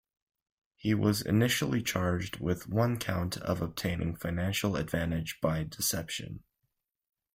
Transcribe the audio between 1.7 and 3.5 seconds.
charged with one count